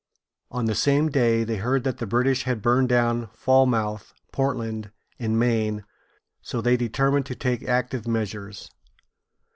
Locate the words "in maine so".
5.19-6.59